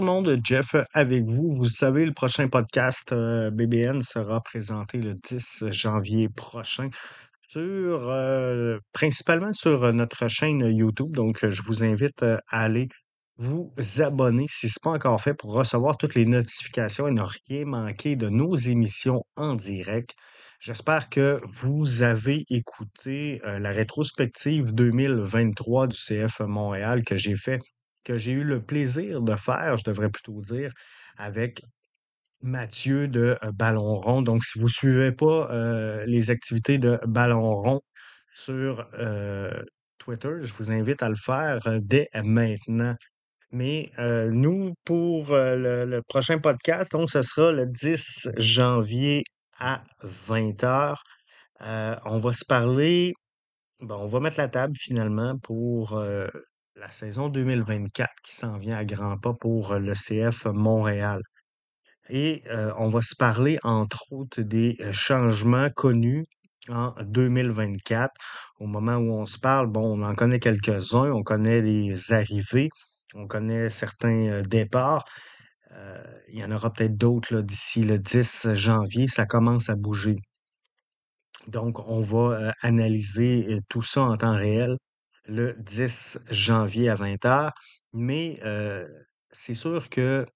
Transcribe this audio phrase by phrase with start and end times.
[0.00, 1.54] monde, Jeff avec vous.
[1.56, 6.88] Vous savez, le prochain podcast euh, BBN sera présenté le 10 janvier prochain
[7.48, 11.12] sur euh, principalement sur euh, notre chaîne YouTube.
[11.12, 12.88] Donc, je vous invite à aller
[13.36, 17.22] vous abonner si ce n'est pas encore fait pour recevoir toutes les notifications et ne
[17.22, 20.14] rien manquer de nos émissions en direct.
[20.60, 27.60] J'espère que vous avez écouté la rétrospective 2023 du CF Montréal que j'ai fait
[28.08, 30.72] que j'ai eu le plaisir de faire, je devrais plutôt dire,
[31.18, 31.62] avec
[32.40, 34.22] Mathieu de euh, Ballon Rond.
[34.22, 37.82] Donc, si vous ne suivez pas euh, les activités de Ballon Rond
[38.32, 39.62] sur euh,
[39.98, 42.94] Twitter, je vous invite à le faire dès maintenant.
[43.50, 49.24] Mais nous, pour le, prochain podcast, donc ce sera le 10 janvier
[49.58, 50.96] à 20h.
[52.04, 53.14] on va se parler,
[53.80, 55.98] bon, on va mettre la table finalement pour
[56.78, 61.20] la saison 2024 qui s'en vient à grands pas pour euh, le CF Montréal.
[62.08, 66.26] Et euh, on va se parler, entre autres, des euh, changements connus
[66.68, 68.12] en 2024.
[68.60, 72.68] Au moment où on se parle, bon, on en connaît quelques-uns, on connaît les arrivées,
[73.14, 75.04] on connaît certains départs.
[76.28, 79.06] il y en aura peut-être d'autres d'ici le 10 janvier.
[79.06, 80.16] Ça commence à bouger.
[81.46, 84.76] Donc, on va analyser tout ça en temps réel
[85.28, 87.50] le 10 janvier à 20h.
[87.92, 88.40] Mais
[89.30, 90.26] c'est sûr que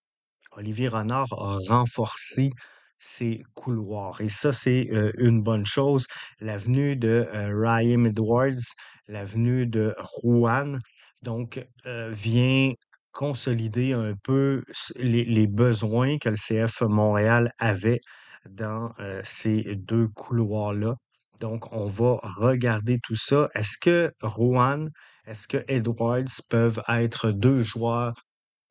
[0.52, 2.50] Olivier Renard a renforcé
[2.98, 4.20] ses couloirs.
[4.20, 6.06] Et ça, c'est une bonne chose.
[6.40, 8.62] L'avenue de Ryan Edwards,
[9.08, 10.78] l'avenue de Rouen,
[11.22, 12.72] donc, vient
[13.12, 14.62] consolider un peu
[14.96, 18.00] les, les, besoins que le CF Montréal avait
[18.48, 20.96] dans ces deux couloirs-là.
[21.42, 23.48] Donc, on va regarder tout ça.
[23.56, 24.86] Est-ce que Rouen,
[25.26, 28.14] est-ce que Edwards peuvent être deux joueurs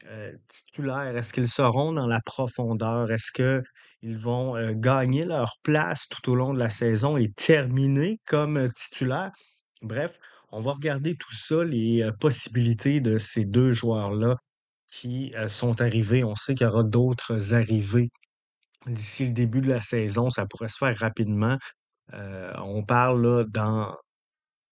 [0.06, 1.18] euh, titulaires?
[1.18, 3.12] Est-ce qu'ils seront dans la profondeur?
[3.12, 8.22] Est-ce qu'ils vont euh, gagner leur place tout au long de la saison et terminer
[8.26, 9.32] comme euh, titulaires?
[9.82, 10.18] Bref,
[10.54, 14.38] on va regarder tout ça, les possibilités de ces deux joueurs-là
[14.88, 16.24] qui sont arrivés.
[16.24, 18.10] On sait qu'il y aura d'autres arrivées
[18.88, 20.30] d'ici le début de la saison.
[20.30, 21.58] Ça pourrait se faire rapidement.
[22.14, 23.96] Euh, on parle là, dans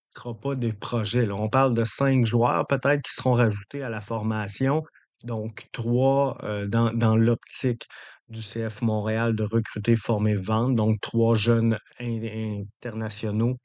[0.09, 1.25] sera pas des projets.
[1.25, 1.35] Là.
[1.35, 4.83] On parle de cinq joueurs peut-être qui seront rajoutés à la formation.
[5.23, 7.85] Donc, trois euh, dans, dans l'optique
[8.29, 10.75] du CF Montréal de recruter, former, vendre.
[10.75, 13.57] Donc, trois jeunes internationaux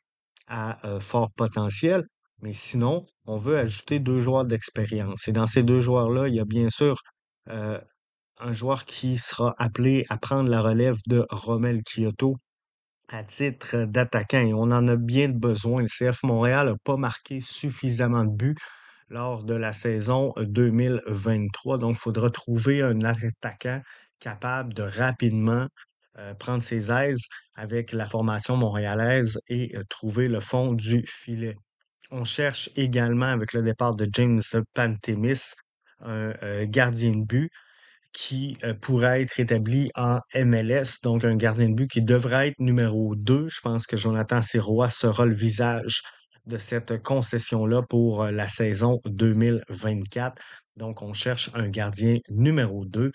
[0.49, 2.05] à euh, fort potentiel.
[2.43, 5.29] Mais sinon, on veut ajouter deux joueurs d'expérience.
[5.29, 7.01] Et dans ces deux joueurs-là, il y a bien sûr
[7.47, 12.37] un joueur qui sera appelé à prendre la relève de Romel Kyoto,
[13.09, 15.83] à titre d'attaquant et on en a bien besoin.
[15.83, 18.57] Le CF Montréal n'a pas marqué suffisamment de buts
[19.09, 21.79] lors de la saison 2023.
[21.79, 23.83] Donc, il faudra trouver un attaquant
[24.21, 25.69] capable de rapidement
[26.19, 27.27] euh, prendre ses aises
[27.57, 31.57] avec la formation montréalaise et euh, trouver le fond du filet.
[32.13, 34.41] On cherche également, avec le départ de James
[34.75, 35.55] Pantemis,
[36.01, 37.51] un euh, gardien de but
[38.15, 42.61] qui euh, pourrait être établi en MLS, donc un gardien de but qui devrait être
[42.61, 43.49] numéro 2.
[43.49, 46.03] Je pense que Jonathan Sirois sera le visage
[46.47, 50.41] de cette concession-là pour euh, la saison 2024.
[50.77, 53.11] Donc, on cherche un gardien numéro 2.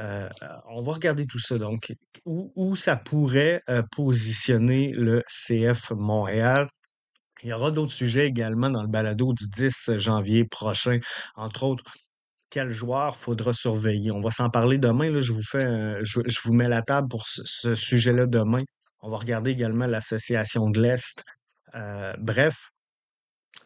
[0.00, 0.28] Euh,
[0.68, 1.58] on va regarder tout ça.
[1.58, 1.92] Donc,
[2.24, 6.68] où, ça pourrait positionner le CF Montréal?
[7.42, 11.00] Il y aura d'autres sujets également dans le balado du 10 janvier prochain,
[11.34, 11.82] entre autres
[12.50, 14.10] quel joueur faudra surveiller.
[14.10, 15.20] On va s'en parler demain.
[15.20, 18.62] Je, vous fais, je, vous mets la table pour ce, sujet-là demain.
[19.00, 21.24] On va regarder également l'association de l'Est.
[21.74, 22.70] Euh, bref,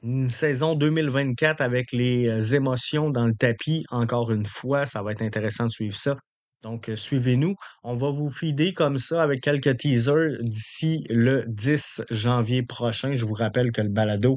[0.03, 5.13] une saison 2024 avec les euh, émotions dans le tapis, encore une fois, ça va
[5.13, 6.17] être intéressant de suivre ça.
[6.63, 7.55] Donc, euh, suivez-nous.
[7.83, 13.15] On va vous fider comme ça avec quelques teasers d'ici le 10 janvier prochain.
[13.15, 14.37] Je vous rappelle que le balado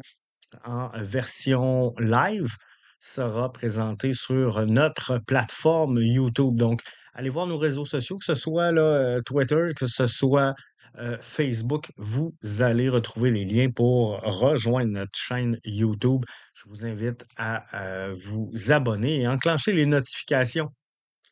[0.64, 2.56] en version live
[3.00, 6.56] sera présenté sur notre plateforme YouTube.
[6.56, 6.82] Donc,
[7.14, 10.56] allez voir nos réseaux sociaux, que ce soit là, euh, Twitter, que ce soit
[10.98, 11.92] euh, Facebook.
[11.98, 16.24] Vous allez retrouver les liens pour rejoindre notre chaîne YouTube.
[16.54, 20.70] Je vous invite à vous abonner et enclencher les notifications.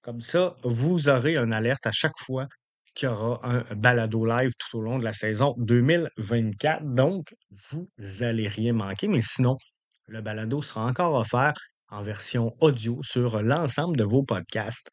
[0.01, 2.47] Comme ça, vous aurez une alerte à chaque fois
[2.93, 6.83] qu'il y aura un balado live tout au long de la saison 2024.
[6.85, 7.35] Donc,
[7.71, 7.89] vous
[8.19, 9.07] n'allez rien manquer.
[9.07, 9.57] Mais sinon,
[10.07, 11.53] le balado sera encore offert
[11.89, 14.89] en version audio sur l'ensemble de vos podcasts,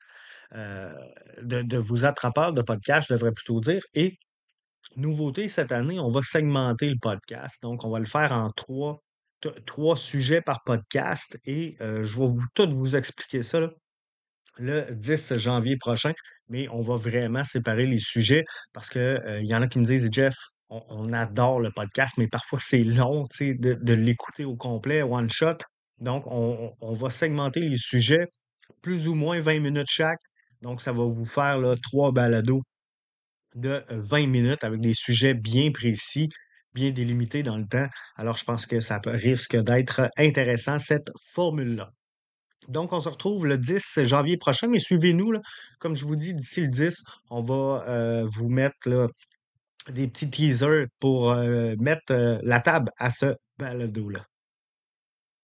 [0.55, 0.93] euh,
[1.43, 3.83] de, vos attrapeurs de podcasts, je devrais plutôt dire.
[3.95, 4.19] Et
[4.97, 7.63] nouveauté cette année, on va segmenter le podcast.
[7.63, 9.01] Donc, on va le faire en trois,
[9.97, 13.61] sujets par podcast et euh, je vais vous, tout vous expliquer ça
[14.59, 16.13] le 10 janvier prochain,
[16.49, 19.85] mais on va vraiment séparer les sujets parce que euh, y en a qui me
[19.85, 20.35] disent, Jeff,
[20.89, 25.59] on, adore le podcast, mais parfois c'est long, de, l'écouter au complet, one shot.
[26.01, 28.27] Donc, on, va segmenter les sujets,
[28.81, 30.21] plus ou moins 20 minutes chaque.
[30.61, 32.63] Donc, ça va vous faire trois balados
[33.55, 36.29] de 20 minutes avec des sujets bien précis,
[36.75, 37.87] bien délimités dans le temps.
[38.17, 41.91] Alors, je pense que ça risque d'être intéressant, cette formule-là.
[42.69, 45.35] Donc, on se retrouve le 10 janvier prochain, mais suivez-nous.
[45.79, 49.09] Comme je vous dis, d'ici le 10, on va euh, vous mettre
[49.91, 54.25] des petits teasers pour euh, mettre euh, la table à ce balado-là.